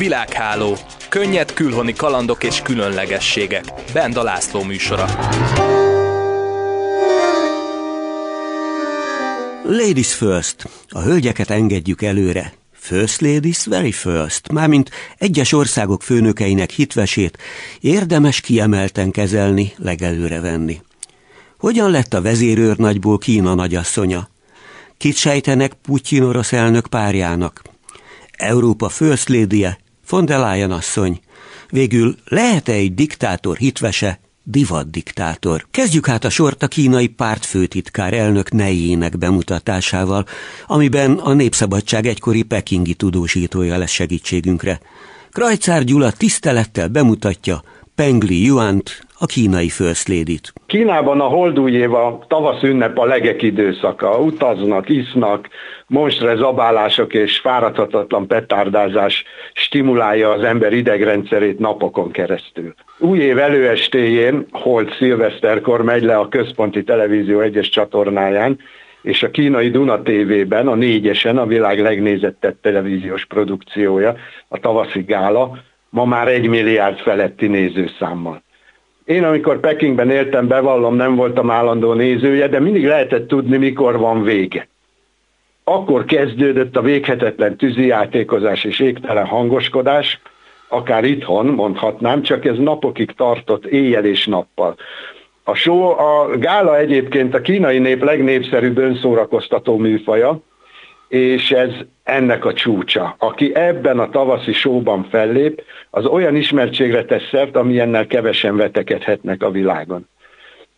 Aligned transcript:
Világháló. 0.00 0.76
Könnyed 1.08 1.52
külhoni 1.52 1.92
kalandok 1.92 2.44
és 2.44 2.60
különlegességek. 2.62 3.64
Benda 3.92 4.22
László 4.22 4.62
műsora. 4.62 5.04
Ladies 9.64 10.14
first. 10.14 10.68
A 10.88 11.00
hölgyeket 11.00 11.50
engedjük 11.50 12.02
előre. 12.02 12.52
First 12.72 13.20
ladies 13.20 13.66
very 13.66 13.92
first, 13.92 14.52
mármint 14.52 14.90
egyes 15.18 15.52
országok 15.52 16.02
főnökeinek 16.02 16.70
hitvesét 16.70 17.38
érdemes 17.80 18.40
kiemelten 18.40 19.10
kezelni, 19.10 19.72
legelőre 19.76 20.40
venni. 20.40 20.80
Hogyan 21.58 21.90
lett 21.90 22.14
a 22.14 22.22
vezérőrnagyból 22.22 23.18
Kína 23.18 23.54
nagyasszonya? 23.54 24.28
Kit 24.96 25.16
sejtenek 25.16 25.72
Putyin 25.72 26.22
orosz 26.22 26.52
elnök 26.52 26.86
párjának? 26.86 27.62
Európa 28.30 28.88
first 28.88 29.28
lady 29.28 29.66
von 30.10 30.24
der 30.24 30.38
Leyen 30.38 30.70
asszony. 30.70 31.20
Végül 31.70 32.16
lehet-e 32.24 32.72
egy 32.72 32.94
diktátor 32.94 33.56
hitvese, 33.56 34.20
divat 34.42 34.90
diktátor? 34.90 35.66
Kezdjük 35.70 36.06
hát 36.06 36.24
a 36.24 36.30
sort 36.30 36.62
a 36.62 36.68
kínai 36.68 37.08
pártfőtitkár 37.08 38.14
elnök 38.14 38.50
nejének 38.50 39.18
bemutatásával, 39.18 40.26
amiben 40.66 41.12
a 41.12 41.32
Népszabadság 41.32 42.06
egykori 42.06 42.42
pekingi 42.42 42.94
tudósítója 42.94 43.78
lesz 43.78 43.90
segítségünkre. 43.90 44.80
Krajcár 45.30 45.84
Gyula 45.84 46.10
tisztelettel 46.10 46.88
bemutatja 46.88 47.62
Pengli 47.94 48.44
Yuant, 48.44 49.06
a 49.22 49.26
kínai 49.26 49.68
First 49.68 50.08
Lady-t. 50.08 50.52
Kínában 50.66 51.20
a 51.20 51.24
holdúj 51.24 51.72
év 51.72 51.94
a 51.94 52.24
tavasz 52.28 52.62
ünnep 52.62 52.98
a 52.98 53.04
legek 53.04 53.42
időszaka. 53.42 54.18
Utaznak, 54.18 54.88
isznak, 54.88 55.48
monstre 55.86 56.36
zabálások 56.36 57.14
és 57.14 57.38
fáradhatatlan 57.38 58.26
petárdázás 58.26 59.24
stimulálja 59.52 60.30
az 60.30 60.42
ember 60.42 60.72
idegrendszerét 60.72 61.58
napokon 61.58 62.10
keresztül. 62.10 62.74
Új 62.98 63.18
év 63.18 63.38
előestéjén, 63.38 64.46
Holt 64.50 64.94
szilveszterkor 64.96 65.82
megy 65.82 66.02
le 66.02 66.16
a 66.16 66.28
központi 66.28 66.84
televízió 66.84 67.40
egyes 67.40 67.68
csatornáján, 67.68 68.58
és 69.02 69.22
a 69.22 69.30
kínai 69.30 69.70
Duna 69.70 70.02
TV-ben, 70.02 70.68
a 70.68 70.74
négyesen, 70.74 71.38
a 71.38 71.46
világ 71.46 71.80
legnézettebb 71.80 72.56
televíziós 72.60 73.26
produkciója, 73.26 74.16
a 74.48 74.58
tavaszi 74.58 75.02
gála, 75.02 75.58
ma 75.90 76.04
már 76.04 76.28
egy 76.28 76.48
milliárd 76.48 76.98
feletti 76.98 77.46
nézőszámmal. 77.46 78.42
Én 79.10 79.24
amikor 79.24 79.60
Pekingben 79.60 80.10
éltem, 80.10 80.46
bevallom, 80.46 80.94
nem 80.94 81.16
voltam 81.16 81.50
állandó 81.50 81.92
nézője, 81.92 82.48
de 82.48 82.60
mindig 82.60 82.86
lehetett 82.86 83.28
tudni, 83.28 83.56
mikor 83.56 83.98
van 83.98 84.22
vége. 84.22 84.68
Akkor 85.64 86.04
kezdődött 86.04 86.76
a 86.76 86.82
véghetetlen 86.82 87.56
tűzijátékozás 87.56 88.64
és 88.64 88.80
égtelen 88.80 89.26
hangoskodás, 89.26 90.20
akár 90.68 91.04
itthon 91.04 91.46
mondhatnám, 91.46 92.22
csak 92.22 92.44
ez 92.44 92.56
napokig 92.58 93.12
tartott 93.12 93.66
éjjel 93.66 94.04
és 94.04 94.26
nappal. 94.26 94.76
A 95.44 95.54
show, 95.54 95.82
a 95.82 96.38
gála 96.38 96.78
egyébként 96.78 97.34
a 97.34 97.40
kínai 97.40 97.78
nép 97.78 98.02
legnépszerűbb 98.02 98.78
önszórakoztató 98.78 99.76
műfaja, 99.76 100.40
és 101.10 101.50
ez 101.50 101.70
ennek 102.02 102.44
a 102.44 102.52
csúcsa. 102.52 103.14
Aki 103.18 103.54
ebben 103.54 103.98
a 103.98 104.08
tavaszi 104.08 104.52
sóban 104.52 105.06
fellép, 105.10 105.62
az 105.90 106.06
olyan 106.06 106.36
ismertségre 106.36 107.04
tesz 107.04 107.28
szert, 107.30 107.56
amilyennel 107.56 108.06
kevesen 108.06 108.56
vetekedhetnek 108.56 109.42
a 109.42 109.50
világon. 109.50 110.08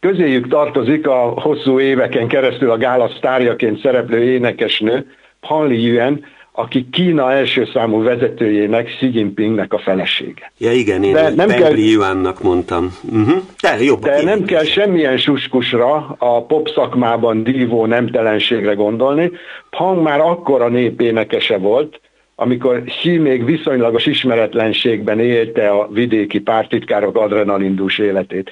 Közéjük 0.01 0.49
tartozik 0.49 1.07
a 1.07 1.41
hosszú 1.41 1.81
éveken 1.81 2.29
keresztül 2.29 2.71
a 2.71 2.77
gála 2.77 3.09
sztárjaként 3.09 3.81
szereplő 3.81 4.23
énekesnő, 4.23 5.07
Han 5.41 5.67
Li 5.67 5.83
Yuan, 5.83 6.25
aki 6.53 6.87
Kína 6.91 7.33
első 7.33 7.69
számú 7.73 8.03
vezetőjének, 8.03 8.87
Xi 8.87 9.15
Jinpingnek 9.15 9.73
a 9.73 9.79
felesége. 9.79 10.53
Ja 10.59 10.73
igen, 10.73 11.03
én 11.05 11.13
de 11.13 11.31
nem 11.35 11.49
kell, 11.49 11.77
Yuannak 11.77 12.43
mondtam. 12.43 12.97
Uh-huh. 13.13 13.43
De, 13.63 13.83
jobb, 13.83 14.01
de 14.01 14.23
nem 14.23 14.45
kell 14.45 14.65
semmilyen 14.65 15.17
suskusra 15.17 16.15
a 16.19 16.45
pop 16.45 16.69
szakmában 16.69 17.43
dívó 17.43 17.87
nemtelenségre 17.87 18.73
gondolni. 18.73 19.31
Pang 19.71 20.03
már 20.03 20.21
akkora 20.21 20.69
népénekese 20.69 21.57
volt, 21.57 22.01
amikor 22.35 22.83
Xi 22.85 23.17
még 23.17 23.45
viszonylagos 23.45 24.07
ismeretlenségben 24.07 25.21
élte 25.21 25.69
a 25.69 25.89
vidéki 25.93 26.41
pártitkárok 26.41 27.17
adrenalindus 27.17 27.99
életét. 27.99 28.51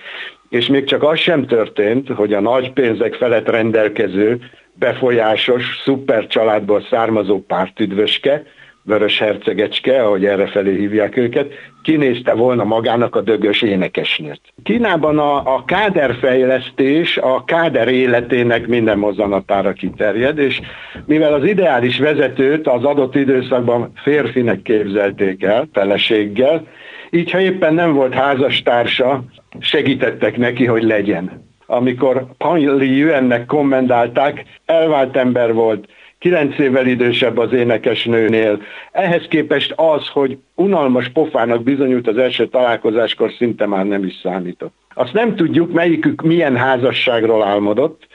És 0.49 0.67
még 0.67 0.85
csak 0.85 1.03
az 1.03 1.19
sem 1.19 1.47
történt, 1.47 2.09
hogy 2.09 2.33
a 2.33 2.41
nagy 2.41 2.73
pénzek 2.73 3.15
felett 3.15 3.49
rendelkező 3.49 4.39
befolyásos, 4.75 5.81
szuper 5.85 6.27
családból 6.27 6.87
származó 6.91 7.41
pártüdvöske, 7.41 8.43
Vörös 8.83 9.19
Hercegecske, 9.19 10.03
ahogy 10.03 10.25
errefelé 10.25 10.77
hívják 10.77 11.17
őket, 11.17 11.53
kinézte 11.83 12.35
volna 12.35 12.65
magának 12.65 13.17
a 13.17 13.21
dögös 13.21 13.63
énekesnőt. 13.63 14.41
Kínában 14.63 15.19
a, 15.19 15.55
a 15.55 15.65
káderfejlesztés 15.65 17.17
a 17.17 17.45
káder 17.45 17.89
életének 17.89 18.67
minden 18.67 18.99
mozzanatára 18.99 19.73
kiterjed, 19.73 20.39
és 20.39 20.61
mivel 21.07 21.35
az 21.35 21.45
ideális 21.45 21.99
vezetőt 21.99 22.67
az 22.67 22.85
adott 22.85 23.15
időszakban 23.15 23.93
férfinek 23.95 24.63
képzelték 24.63 25.43
el, 25.43 25.69
feleséggel, 25.73 26.67
így 27.11 27.31
ha 27.31 27.41
éppen 27.41 27.75
nem 27.75 27.93
volt 27.93 28.15
házastársa, 28.15 29.25
segítettek 29.59 30.37
neki, 30.37 30.67
hogy 30.67 30.83
legyen 30.83 31.49
amikor 31.71 32.27
Pan 32.39 32.77
Li 32.77 32.97
Yuennek 32.97 33.47
kommendálták, 33.47 34.45
elvált 34.67 35.17
ember 35.17 35.53
volt, 35.53 35.89
kilenc 36.19 36.59
évvel 36.59 36.87
idősebb 36.87 37.39
az 37.39 37.53
énekesnőnél. 37.53 38.63
Ehhez 38.93 39.27
képest 39.29 39.73
az, 39.77 40.09
hogy 40.09 40.39
unalmas 40.55 41.09
pofának 41.09 41.63
bizonyult 41.63 42.09
az 42.09 42.19
első 42.19 42.49
találkozáskor, 42.49 43.33
szinte 43.39 43.67
már 43.67 43.87
nem 43.87 44.05
is 44.05 44.15
számított. 44.23 44.73
Azt 44.95 45.13
nem 45.13 45.37
tudjuk, 45.37 45.73
melyikük 45.73 46.23
milyen 46.23 46.57
házasságról 46.57 47.43
álmodott, 47.43 48.07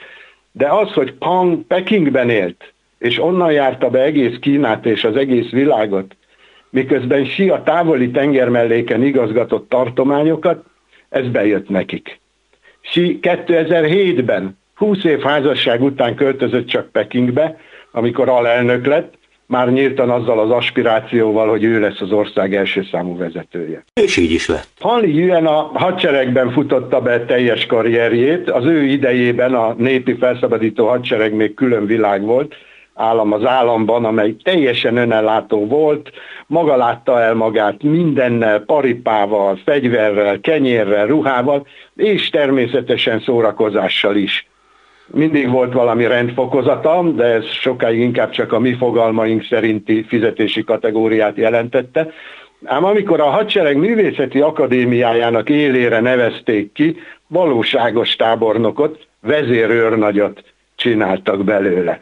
de 0.52 0.68
az, 0.68 0.92
hogy 0.92 1.12
Pang 1.12 1.66
Pekingben 1.66 2.30
élt, 2.30 2.72
és 2.98 3.22
onnan 3.22 3.52
járta 3.52 3.90
be 3.90 4.02
egész 4.02 4.36
Kínát 4.40 4.86
és 4.86 5.04
az 5.04 5.16
egész 5.16 5.50
világot, 5.50 6.16
miközben 6.70 7.24
Xi 7.24 7.48
a 7.48 7.62
távoli 7.62 8.10
tengermelléken 8.10 9.02
igazgatott 9.02 9.68
tartományokat, 9.68 10.64
ez 11.08 11.28
bejött 11.28 11.68
nekik. 11.68 12.18
Xi 12.90 13.18
2007-ben, 13.22 14.58
20 14.74 15.04
év 15.04 15.20
házasság 15.20 15.82
után 15.82 16.14
költözött 16.14 16.66
csak 16.66 16.90
Pekingbe, 16.92 17.58
amikor 17.92 18.28
alelnök 18.28 18.86
lett, 18.86 19.14
már 19.46 19.72
nyíltan 19.72 20.10
azzal 20.10 20.38
az 20.38 20.50
aspirációval, 20.50 21.48
hogy 21.48 21.64
ő 21.64 21.80
lesz 21.80 22.00
az 22.00 22.12
ország 22.12 22.54
első 22.54 22.86
számú 22.90 23.16
vezetője. 23.16 23.84
És 23.94 24.16
így 24.16 24.30
is 24.30 24.48
lett. 24.48 24.68
Hanli 24.78 25.14
Yuan 25.14 25.46
a 25.46 25.70
hadseregben 25.74 26.50
futotta 26.50 27.00
be 27.00 27.24
teljes 27.24 27.66
karrierjét, 27.66 28.50
az 28.50 28.64
ő 28.64 28.82
idejében 28.82 29.54
a 29.54 29.74
népi 29.78 30.14
felszabadító 30.14 30.86
hadsereg 30.86 31.34
még 31.34 31.54
külön 31.54 31.86
világ 31.86 32.22
volt, 32.22 32.54
állam 32.96 33.32
az 33.32 33.44
államban, 33.44 34.04
amely 34.04 34.36
teljesen 34.42 34.96
önellátó 34.96 35.66
volt, 35.66 36.10
maga 36.46 36.76
látta 36.76 37.20
el 37.20 37.34
magát 37.34 37.82
mindennel, 37.82 38.60
paripával, 38.60 39.58
fegyverrel, 39.64 40.40
kenyérrel, 40.40 41.06
ruhával, 41.06 41.66
és 41.96 42.30
természetesen 42.30 43.20
szórakozással 43.20 44.16
is. 44.16 44.48
Mindig 45.06 45.50
volt 45.50 45.72
valami 45.72 46.06
rendfokozata, 46.06 47.02
de 47.02 47.24
ez 47.24 47.44
sokáig 47.44 48.00
inkább 48.00 48.30
csak 48.30 48.52
a 48.52 48.58
mi 48.58 48.74
fogalmaink 48.74 49.44
szerinti 49.44 50.04
fizetési 50.08 50.64
kategóriát 50.64 51.36
jelentette. 51.36 52.10
Ám 52.64 52.84
amikor 52.84 53.20
a 53.20 53.30
hadsereg 53.30 53.76
művészeti 53.76 54.40
akadémiájának 54.40 55.48
élére 55.48 56.00
nevezték 56.00 56.72
ki, 56.72 56.96
valóságos 57.26 58.16
tábornokot, 58.16 59.06
vezérőrnagyot 59.20 60.42
csináltak 60.76 61.44
belőle 61.44 61.98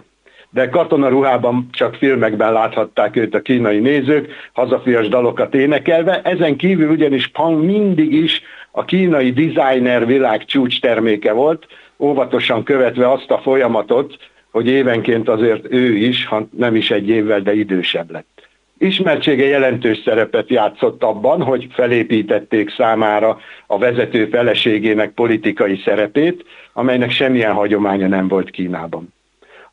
de 0.55 0.69
katonaruhában 0.69 1.69
csak 1.73 1.95
filmekben 1.95 2.53
láthatták 2.53 3.17
őt 3.17 3.35
a 3.35 3.43
kínai 3.43 3.79
nézők, 3.79 4.33
hazafias 4.53 5.09
dalokat 5.09 5.55
énekelve. 5.55 6.21
Ezen 6.23 6.57
kívül 6.57 6.91
ugyanis 6.91 7.27
Pang 7.27 7.65
mindig 7.65 8.13
is 8.13 8.43
a 8.71 8.85
kínai 8.85 9.33
designer 9.33 10.07
világ 10.07 10.45
csúcs 10.45 10.81
terméke 10.81 11.33
volt, 11.33 11.67
óvatosan 11.99 12.63
követve 12.63 13.11
azt 13.11 13.31
a 13.31 13.39
folyamatot, 13.39 14.17
hogy 14.51 14.67
évenként 14.67 15.29
azért 15.29 15.73
ő 15.73 15.95
is, 15.95 16.27
ha 16.27 16.47
nem 16.57 16.75
is 16.75 16.91
egy 16.91 17.09
évvel, 17.09 17.41
de 17.41 17.55
idősebb 17.55 18.11
lett. 18.11 18.49
Ismertsége 18.79 19.45
jelentős 19.45 20.03
szerepet 20.05 20.49
játszott 20.49 21.03
abban, 21.03 21.43
hogy 21.43 21.67
felépítették 21.71 22.71
számára 22.71 23.39
a 23.67 23.79
vezető 23.79 24.27
feleségének 24.27 25.11
politikai 25.11 25.81
szerepét, 25.85 26.45
amelynek 26.73 27.11
semmilyen 27.11 27.53
hagyománya 27.53 28.09
nem 28.09 28.29
volt 28.29 28.51
Kínában 28.51 29.13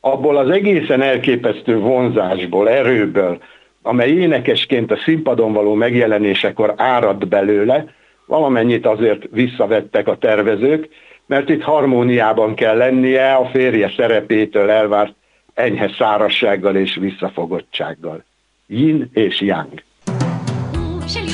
abból 0.02 0.38
az 0.38 0.50
egészen 0.50 1.02
elképesztő 1.02 1.78
vonzásból, 1.78 2.70
erőből, 2.70 3.42
amely 3.82 4.10
énekesként 4.10 4.92
a 4.92 4.98
színpadon 4.98 5.54
való 5.54 5.74
megjelenésekor 5.74 6.74
árad 6.78 7.28
belőle, 7.28 7.86
valamennyit 8.26 8.86
azért 8.86 9.24
visszavettek 9.32 10.08
a 10.08 10.18
tervezők, 10.18 10.90
mert 11.26 11.50
itt 11.50 11.62
harmóniában 11.62 12.56
kell 12.56 12.78
lennie 12.78 13.34
a 13.34 13.46
férje 13.46 13.92
szerepétől 13.96 14.70
elvárt 14.70 15.14
enyhe 15.54 15.92
szárassággal 15.98 16.76
és 16.76 16.96
visszafogottsággal. 16.96 18.24
Yin 18.68 19.10
és 19.14 19.42
Yang. 19.42 19.84
56, 21.04 21.32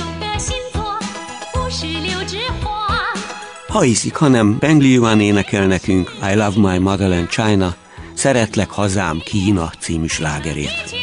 ha 3.67 3.81
hiszik, 3.81 4.15
hanem 4.15 4.57
Peng 4.59 4.81
Liuan 4.81 5.19
énekel 5.19 5.67
nekünk 5.67 6.11
I 6.31 6.35
Love 6.35 6.71
My 6.71 6.77
Motherland 6.77 7.27
China 7.27 7.75
Szeretlek 8.17 8.69
hazám 8.69 9.21
Kína 9.25 9.71
című 9.79 10.07
slágerét. 10.07 10.96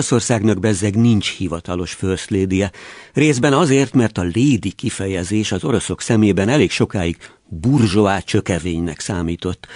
Oroszországnak 0.00 0.58
bezzeg 0.58 0.96
nincs 0.96 1.36
hivatalos 1.36 1.92
first 1.92 2.30
lady 2.30 2.62
-e. 2.62 2.72
részben 3.12 3.52
azért, 3.52 3.94
mert 3.94 4.18
a 4.18 4.22
lady 4.22 4.72
kifejezés 4.76 5.52
az 5.52 5.64
oroszok 5.64 6.00
szemében 6.00 6.48
elég 6.48 6.70
sokáig 6.70 7.16
burzsóá 7.48 8.18
csökevénynek 8.18 9.00
számított. 9.00 9.66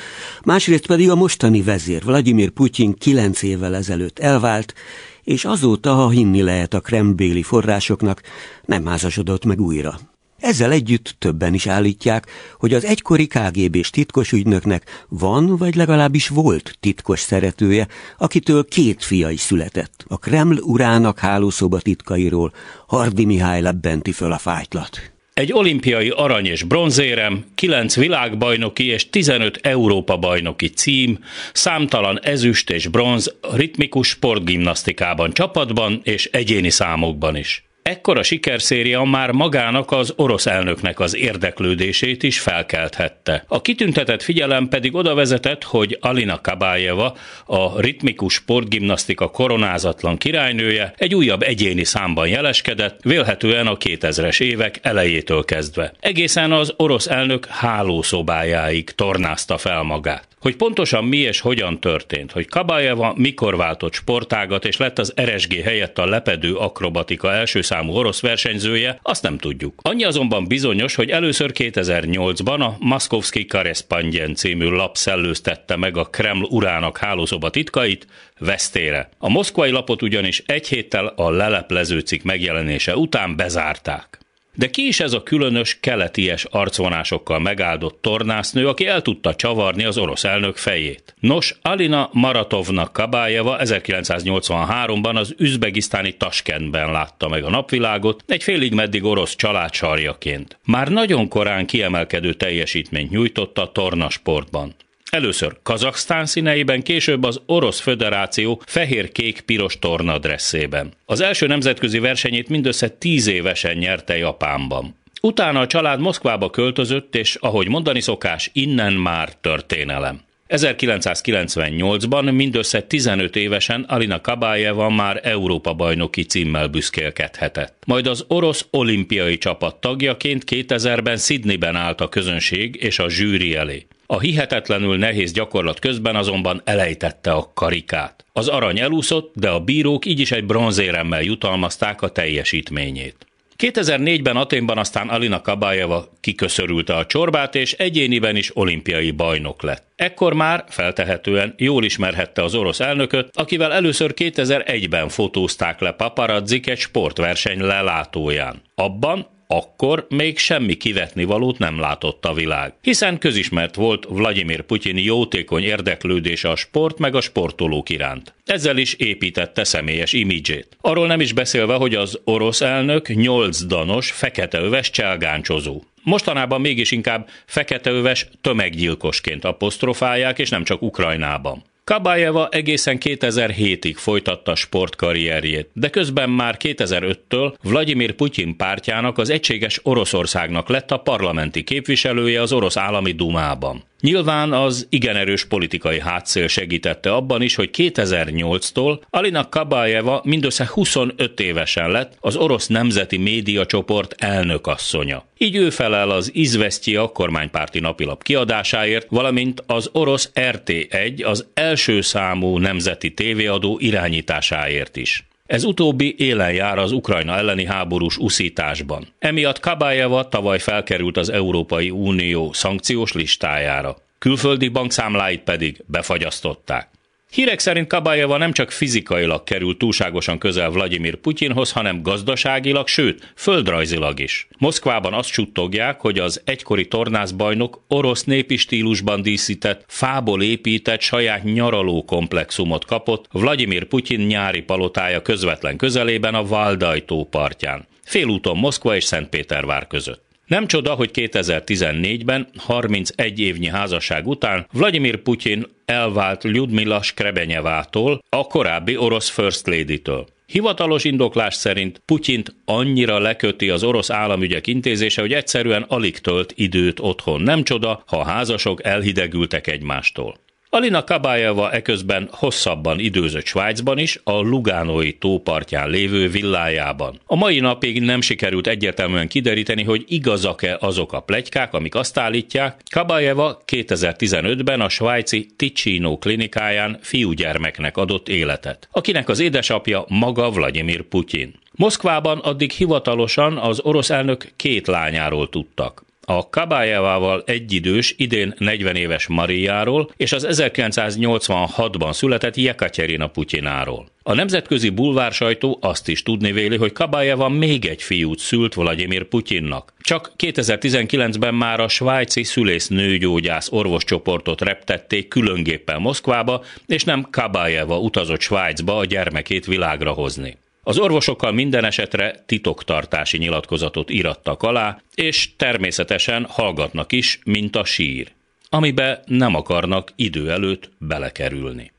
Másrészt 0.45 0.87
pedig 0.87 1.11
a 1.11 1.15
mostani 1.15 1.63
vezér 1.63 2.05
Vladimir 2.05 2.51
Putyin 2.51 2.95
kilenc 2.95 3.43
évvel 3.43 3.75
ezelőtt 3.75 4.19
elvált, 4.19 4.75
és 5.23 5.45
azóta, 5.45 5.95
ha 5.95 6.09
hinni 6.09 6.43
lehet 6.43 6.75
a 6.75 6.81
krembéli 6.81 7.43
forrásoknak, 7.43 8.23
nem 8.65 8.87
házasodott 8.87 9.45
meg 9.45 9.61
újra. 9.61 9.99
Ezzel 10.45 10.73
együtt 10.73 11.15
többen 11.19 11.55
is 11.55 11.67
állítják, 11.67 12.27
hogy 12.59 12.75
az 12.75 12.85
egykori 12.85 13.27
KGB-s 13.27 13.91
titkos 13.91 14.33
ügynöknek 14.33 15.05
van, 15.09 15.57
vagy 15.57 15.75
legalábbis 15.75 16.29
volt 16.29 16.77
titkos 16.81 17.21
szeretője, 17.21 17.87
akitől 18.19 18.65
két 18.65 19.05
fia 19.05 19.31
is 19.31 19.41
született. 19.41 20.05
A 20.09 20.19
Kreml 20.19 20.57
urának 20.61 21.19
hálószoba 21.19 21.81
titkairól 21.81 22.53
Hardi 22.87 23.25
Mihály 23.25 23.61
lebbenti 23.61 24.13
föl 24.13 24.33
a 24.33 24.39
fájtlat. 24.39 25.13
Egy 25.35 25.53
olimpiai 25.53 26.09
arany 26.09 26.47
és 26.47 26.63
bronzérem, 26.63 27.45
kilenc 27.55 27.97
világbajnoki 27.97 28.87
és 28.87 29.11
15 29.11 29.59
Európa 29.63 30.17
bajnoki 30.17 30.69
cím, 30.69 31.19
számtalan 31.53 32.21
ezüst 32.23 32.71
és 32.71 32.89
bronz 32.89 33.35
ritmikus 33.53 34.09
sportgimnasztikában 34.09 35.33
csapatban 35.33 36.01
és 36.03 36.27
egyéni 36.33 36.71
számokban 36.71 37.37
is. 37.37 37.64
Ekkora 37.91 38.23
sikerszéria 38.23 39.03
már 39.03 39.31
magának 39.31 39.91
az 39.93 40.13
orosz 40.17 40.47
elnöknek 40.47 41.01
az 41.01 41.17
érdeklődését 41.17 42.23
is 42.23 42.41
felkelthette. 42.41 43.45
A 43.49 43.61
kitüntetett 43.61 44.23
figyelem 44.23 44.69
pedig 44.69 44.95
oda 44.95 45.15
vezetett, 45.15 45.63
hogy 45.65 45.99
Alina 46.01 46.41
Kabájeva, 46.41 47.17
a 47.47 47.81
ritmikus 47.81 48.35
sportgimnasztika 48.35 49.29
koronázatlan 49.29 50.17
királynője 50.17 50.95
egy 50.97 51.15
újabb 51.15 51.43
egyéni 51.43 51.85
számban 51.85 52.29
jeleskedett, 52.29 53.01
vélhetően 53.03 53.67
a 53.67 53.77
2000-es 53.77 54.41
évek 54.41 54.79
elejétől 54.83 55.45
kezdve. 55.45 55.93
Egészen 56.01 56.53
az 56.53 56.75
orosz 56.77 57.07
elnök 57.07 57.47
hálószobájáig 57.47 58.91
tornázta 58.91 59.59
fel 59.59 59.83
magát. 59.83 60.29
Hogy 60.45 60.57
pontosan 60.57 61.05
mi 61.05 61.17
és 61.17 61.41
hogyan 61.41 61.81
történt, 61.81 62.33
hogy 62.33 62.47
Kabajeva 62.47 63.15
mikor 63.17 63.57
váltott 63.57 63.93
sportágat 63.93 64.65
és 64.65 64.77
lett 64.77 64.99
az 64.99 65.15
RSG 65.21 65.63
helyett 65.63 65.99
a 65.99 66.07
lepedő 66.07 66.55
akrobatika 66.55 67.33
első 67.33 67.61
számú 67.75 67.93
orosz 67.93 68.21
versenyzője, 68.21 68.99
azt 69.03 69.23
nem 69.23 69.39
tudjuk. 69.39 69.81
Annyi 69.83 70.05
azonban 70.05 70.47
bizonyos, 70.47 70.95
hogy 70.95 71.11
először 71.11 71.51
2008-ban 71.55 72.61
a 72.61 72.77
Maszkovszki 72.79 73.47
Karespandjen 73.47 74.35
című 74.35 74.69
lap 74.69 74.97
szellőztette 74.97 75.77
meg 75.77 75.97
a 75.97 76.05
Kreml 76.05 76.47
urának 76.51 76.99
hálószoba 76.99 77.51
titkait 77.51 78.07
vesztére. 78.39 79.09
A 79.19 79.29
moszkvai 79.29 79.71
lapot 79.71 80.03
ugyanis 80.03 80.43
egy 80.47 80.69
héttel 80.69 81.07
a 81.07 81.31
leleplező 81.31 81.99
cikk 81.99 82.23
megjelenése 82.23 82.97
után 82.97 83.37
bezárták. 83.37 84.24
De 84.55 84.71
ki 84.71 84.87
is 84.87 85.01
ez 85.01 85.13
a 85.13 85.23
különös, 85.23 85.79
keleties 85.81 86.45
arcvonásokkal 86.45 87.39
megáldott 87.39 87.99
tornásznő, 88.03 88.69
aki 88.69 88.87
el 88.87 89.03
tudta 89.03 89.35
csavarni 89.35 89.85
az 89.85 89.99
orosz 89.99 90.25
elnök 90.25 90.57
fejét? 90.57 91.15
Nos, 91.21 91.55
Alina 91.63 92.09
Maratovna 92.13 92.91
Kabájeva 92.91 93.57
1983-ban 93.61 95.15
az 95.15 95.35
üzbegisztáni 95.39 96.17
Taskentben 96.17 96.93
látta 96.93 97.29
meg 97.29 97.45
a 97.45 97.51
napvilágot, 97.51 98.25
egy 98.27 98.43
félig 98.43 98.73
meddig 98.73 99.05
orosz 99.05 99.37
család 99.37 99.73
sarjaként. 99.73 100.59
Már 100.65 100.89
nagyon 100.89 101.29
korán 101.29 101.67
kiemelkedő 101.67 102.33
teljesítményt 102.33 103.11
nyújtotta 103.11 103.63
a 103.63 103.73
tornasportban. 103.73 104.75
Először 105.15 105.57
Kazaksztán 105.63 106.27
színeiben, 106.27 106.83
később 106.83 107.23
az 107.23 107.41
Orosz 107.47 107.81
Föderáció 107.81 108.63
fehér-kék-piros 108.67 109.79
tornadresszében. 109.79 110.93
Az 111.05 111.21
első 111.21 111.47
nemzetközi 111.47 111.99
versenyét 111.99 112.49
mindössze 112.49 112.89
tíz 112.89 113.27
évesen 113.27 113.77
nyerte 113.77 114.17
Japánban. 114.17 114.97
Utána 115.23 115.61
a 115.61 115.67
család 115.67 116.01
Moszkvába 116.01 116.51
költözött, 116.51 117.17
és 117.17 117.35
ahogy 117.35 117.69
mondani 117.69 118.01
szokás, 118.01 118.51
innen 118.53 118.93
már 118.93 119.35
történelem. 119.41 120.21
1998-ban 120.49 122.35
mindössze 122.35 122.83
15 122.83 123.37
évesen 123.37 123.83
Alina 123.89 124.21
Kabájeva 124.21 124.91
már 124.91 125.21
Európa-bajnoki 125.23 126.23
címmel 126.23 126.69
büszkélkedhetett. 126.69 127.83
Majd 127.87 128.07
az 128.07 128.25
orosz 128.29 128.67
olimpiai 128.71 129.39
csapat 129.39 129.77
tagjaként 129.81 130.45
2000-ben 130.51 131.17
Sydneyben 131.17 131.77
állt 131.77 132.01
a 132.01 132.09
közönség 132.09 132.77
és 132.83 132.99
a 132.99 133.11
zsűri 133.11 133.57
elé. 133.57 133.87
A 134.07 134.21
hihetetlenül 134.21 134.97
nehéz 134.97 135.33
gyakorlat 135.33 135.79
közben 135.79 136.17
azonban 136.17 136.63
elejtette 136.65 137.33
a 137.33 137.51
karikát. 137.55 138.25
Az 138.33 138.49
arany 138.49 138.79
elúszott, 138.79 139.33
de 139.35 139.49
a 139.49 139.61
bírók 139.61 140.05
így 140.05 140.21
is 140.21 140.33
egy 140.33 140.45
bronzéremmel 140.45 141.23
jutalmazták 141.23 142.03
a 142.03 142.09
teljesítményét. 142.09 143.27
2004-ben 143.59 144.37
Aténban 144.37 144.79
aztán 144.79 145.09
Alina 145.09 145.41
Kabájeva 145.41 146.09
kiköszörülte 146.21 146.95
a 146.95 147.07
csorbát, 147.07 147.55
és 147.55 147.73
egyéniben 147.73 148.37
is 148.37 148.57
olimpiai 148.57 149.11
bajnok 149.11 149.63
lett. 149.63 149.87
Ekkor 149.97 150.33
már 150.33 150.65
feltehetően 150.69 151.55
jól 151.57 151.85
ismerhette 151.85 152.43
az 152.43 152.55
orosz 152.55 152.81
elnököt, 152.81 153.29
akivel 153.33 153.73
először 153.73 154.13
2001-ben 154.17 155.09
fotózták 155.09 155.81
le 155.81 155.93
paparazzik 155.93 156.67
egy 156.67 156.79
sportverseny 156.79 157.61
lelátóján. 157.61 158.63
Abban 158.75 159.27
akkor 159.47 160.07
még 160.09 160.39
semmi 160.39 160.75
kivetni 160.75 161.25
valót 161.25 161.59
nem 161.59 161.79
látott 161.79 162.25
a 162.25 162.35
világ, 162.35 162.75
hiszen 162.83 163.19
közismert 163.19 163.75
volt 163.75 164.07
Vladimir 164.09 164.63
Putyin 164.63 164.99
jótékony 164.99 165.63
érdeklődése 165.63 166.51
a 166.51 166.57
sport 166.57 166.99
meg 166.99 167.15
a 167.15 167.21
sportolók 167.21 167.91
iránt. 167.91 168.35
Ezzel 168.45 168.77
is 168.77 168.95
építette 168.95 169.65
személyes 169.65 170.13
imidzsét. 170.13 170.77
Arról 170.81 171.07
nem 171.07 171.21
is 171.21 171.33
beszélve, 171.33 171.75
hogy 171.75 171.95
az 171.95 172.21
orosz 172.25 172.61
elnök 172.61 173.09
nyolc 173.09 173.65
danos, 173.65 174.11
feketeöves 174.11 174.91
cselgáncsozó. 174.91 175.83
Mostanában 176.03 176.61
mégis 176.61 176.91
inkább 176.91 177.29
feketeöves 177.47 178.27
tömeggyilkosként 178.41 179.45
apostrofálják, 179.45 180.39
és 180.39 180.49
nem 180.49 180.65
csak 180.65 180.83
Ukrajnában. 180.83 181.63
Kabájeva 181.85 182.49
egészen 182.49 182.99
2007-ig 183.01 183.95
folytatta 183.97 184.55
sportkarrierjét, 184.55 185.71
de 185.73 185.91
közben 185.91 186.31
már 186.31 186.57
2005-től 186.59 187.55
Vladimir 187.63 188.15
Putyin 188.15 188.57
pártjának 188.57 189.19
az 189.19 189.31
Egységes 189.31 189.81
Oroszországnak 189.83 190.69
lett 190.69 190.91
a 190.91 190.97
parlamenti 190.97 191.63
képviselője 191.65 192.41
az 192.43 192.53
orosz 192.53 192.77
állami 192.77 193.13
dumában. 193.13 193.85
Nyilván 194.05 194.53
az 194.53 194.87
igen 194.91 195.17
erős 195.17 195.45
politikai 195.45 196.01
hátszél 196.01 196.49
segítette 196.49 197.15
abban 197.15 197.43
is, 197.43 197.55
hogy 197.55 197.71
2008-tól 197.73 199.01
Alina 199.11 199.49
Kabájeva 199.49 200.21
mindössze 200.25 200.69
25 200.73 201.41
évesen 201.41 201.91
lett 201.91 202.17
az 202.21 202.37
orosz 202.37 202.67
nemzeti 202.67 203.17
média 203.17 203.67
csoport 203.67 204.15
elnökasszonya. 204.19 205.25
Így 205.39 205.57
ő 205.57 205.71
felel 205.71 206.11
az 206.11 206.31
Izvesztya 206.35 207.09
kormánypárti 207.09 207.81
napilap 207.81 208.23
kiadásáért, 208.23 209.07
valamint 209.11 209.63
az 209.67 209.89
orosz 209.93 210.31
RT1 210.35 211.27
az 211.27 211.47
első 211.55 212.01
számú 212.01 212.59
nemzeti 212.59 213.15
tévéadó 213.15 213.79
irányításáért 213.81 214.97
is. 214.97 215.25
Ez 215.49 215.65
utóbbi 215.65 216.15
élen 216.19 216.53
jár 216.53 216.79
az 216.79 216.93
Ukrajna 216.93 217.37
elleni 217.37 217.65
háborús 217.65 218.17
uszításban. 218.17 219.07
Emiatt 219.19 219.61
Kabájeva 219.61 220.29
tavaly 220.29 220.59
felkerült 220.59 221.17
az 221.17 221.29
Európai 221.29 221.91
Unió 221.91 222.53
szankciós 222.53 223.13
listájára. 223.13 223.97
Külföldi 224.19 224.69
bankszámláit 224.69 225.41
pedig 225.43 225.85
befagyasztották. 225.87 226.89
Hírek 227.35 227.59
szerint 227.59 227.89
Kabajeva 227.89 228.37
nem 228.37 228.53
csak 228.53 228.71
fizikailag 228.71 229.45
került 229.45 229.79
túlságosan 229.79 230.39
közel 230.39 230.71
Vladimir 230.71 231.17
Putyinhoz, 231.17 231.73
hanem 231.73 232.03
gazdaságilag, 232.03 232.89
sőt, 232.89 233.33
földrajzilag 233.37 234.21
is. 234.21 234.49
Moszkvában 234.59 235.13
azt 235.13 235.31
suttogják, 235.31 236.01
hogy 236.01 236.19
az 236.19 236.43
egykori 236.45 236.89
tornászbajnok 236.89 237.85
orosz 237.89 238.25
népi 238.25 238.57
stílusban 238.57 239.23
díszített, 239.23 239.85
fából 239.89 240.43
épített 240.43 241.01
saját 241.01 241.45
nyaraló 241.45 242.05
komplexumot 242.05 242.85
kapott 242.85 243.27
Vladimir 243.33 243.85
Putyin 243.85 244.21
nyári 244.21 244.63
palotája 244.63 245.23
közvetlen 245.23 245.77
közelében 245.77 246.35
a 246.35 246.47
Valdajtó 246.47 247.25
partján, 247.25 247.87
félúton 248.05 248.57
Moszkva 248.57 248.97
és 248.97 249.05
Szentpétervár 249.05 249.87
között. 249.87 250.34
Nem 250.47 250.67
csoda, 250.67 250.95
hogy 250.95 251.11
2014-ben, 251.13 252.49
31 252.57 253.41
évnyi 253.41 253.67
házasság 253.67 254.27
után 254.27 254.67
Vladimir 254.73 255.17
Putyin 255.17 255.67
elvált 255.85 256.45
Lyudmila 256.45 257.03
Skrebenyevától, 257.03 258.23
a 258.29 258.47
korábbi 258.47 258.97
orosz 258.97 259.29
First 259.29 259.67
Lady-től. 259.67 260.27
Hivatalos 260.47 261.05
indoklás 261.05 261.55
szerint 261.55 262.03
Putyint 262.05 262.55
annyira 262.65 263.19
leköti 263.19 263.71
az 263.71 263.85
orosz 263.85 264.11
államügyek 264.11 264.67
intézése, 264.67 265.21
hogy 265.21 265.33
egyszerűen 265.33 265.83
alig 265.83 266.19
tölt 266.19 266.53
időt 266.57 267.01
otthon. 267.01 267.41
Nem 267.41 267.63
csoda, 267.63 268.03
ha 268.07 268.17
a 268.17 268.25
házasok 268.25 268.85
elhidegültek 268.85 269.67
egymástól. 269.67 270.37
Alina 270.75 271.05
Kabájeva 271.05 271.73
eközben 271.73 272.29
hosszabban 272.33 272.99
időzött 272.99 273.45
Svájcban 273.45 273.99
is, 273.99 274.21
a 274.25 274.33
Lugánói 274.33 275.13
tópartján 275.13 275.91
lévő 275.91 276.29
villájában. 276.29 277.21
A 277.27 277.37
mai 277.37 277.61
napig 277.61 278.01
nem 278.01 278.21
sikerült 278.21 278.67
egyértelműen 278.67 279.29
kideríteni, 279.29 279.83
hogy 279.83 280.05
igazak-e 280.07 280.77
azok 280.81 281.13
a 281.13 281.21
plegykák, 281.21 281.75
amik 281.75 281.95
azt 281.95 282.19
állítják, 282.19 282.81
Kabájeva 282.91 283.63
2015-ben 283.67 284.81
a 284.81 284.89
svájci 284.89 285.47
Ticino 285.57 286.19
klinikáján 286.19 286.99
fiúgyermeknek 287.01 287.97
adott 287.97 288.29
életet, 288.29 288.89
akinek 288.91 289.29
az 289.29 289.41
édesapja 289.41 290.05
maga 290.09 290.51
Vladimir 290.51 291.03
Putyin. 291.03 291.55
Moszkvában 291.73 292.39
addig 292.39 292.71
hivatalosan 292.71 293.57
az 293.57 293.81
orosz 293.81 294.11
elnök 294.11 294.53
két 294.57 294.87
lányáról 294.87 295.49
tudtak 295.49 296.04
a 296.27 296.49
Kabájevával 296.51 297.43
egyidős, 297.47 298.15
idén 298.17 298.55
40 298.59 298.97
éves 298.97 299.27
Mariáról 299.27 300.11
és 300.17 300.33
az 300.33 300.47
1986-ban 300.51 302.13
született 302.13 302.57
Jekaterina 302.57 303.27
Putyináról. 303.27 304.07
A 304.23 304.35
nemzetközi 304.35 304.89
bulvár 304.89 305.33
sajtó 305.33 305.79
azt 305.81 306.09
is 306.09 306.23
tudni 306.23 306.53
véli, 306.53 306.77
hogy 306.77 306.93
Kabájeva 306.93 307.49
még 307.49 307.85
egy 307.85 308.03
fiút 308.03 308.39
szült 308.39 308.75
Vladimir 308.75 309.25
Putyinnak. 309.25 309.93
Csak 310.01 310.33
2019-ben 310.39 311.55
már 311.55 311.81
a 311.81 311.89
svájci 311.89 312.43
szülész 312.43 312.89
nőgyógyász 312.89 313.69
orvoscsoportot 313.73 314.61
reptették 314.61 315.29
különgéppel 315.29 315.99
Moszkvába, 315.99 316.65
és 316.87 317.05
nem 317.05 317.27
Kabájeva 317.31 317.99
utazott 317.99 318.41
Svájcba 318.41 318.97
a 318.97 319.05
gyermekét 319.05 319.67
világra 319.67 320.13
hozni. 320.13 320.57
Az 320.87 320.99
orvosokkal 320.99 321.53
minden 321.53 321.85
esetre 321.85 322.43
titoktartási 322.47 323.39
nyilatkozatot 323.39 324.11
irattak 324.11 324.63
alá, 324.63 325.01
és 325.15 325.57
természetesen 325.57 326.47
hallgatnak 326.49 327.13
is, 327.13 327.39
mint 327.45 327.77
a 327.77 327.85
sír, 327.85 328.33
amibe 328.69 329.23
nem 329.27 329.55
akarnak 329.55 330.13
idő 330.17 330.51
előtt 330.51 330.91
belekerülni. 330.99 331.94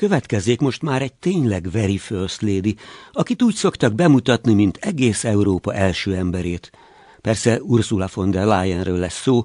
Következzék 0.00 0.60
most 0.60 0.82
már 0.82 1.02
egy 1.02 1.12
tényleg 1.12 1.70
very 1.70 1.98
first 1.98 2.42
lady, 2.42 2.74
akit 3.12 3.42
úgy 3.42 3.54
szoktak 3.54 3.94
bemutatni, 3.94 4.54
mint 4.54 4.78
egész 4.80 5.24
Európa 5.24 5.74
első 5.74 6.14
emberét. 6.14 6.70
Persze 7.20 7.60
Ursula 7.62 8.08
von 8.14 8.30
der 8.30 8.44
Leyenről 8.44 8.98
lesz 8.98 9.20
szó, 9.20 9.44